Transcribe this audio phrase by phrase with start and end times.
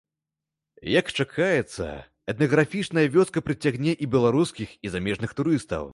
[0.99, 1.87] Як чакаецца,
[2.33, 5.87] этнаграфічная вёска прыцягне і беларускіх, і замежных турыстаў.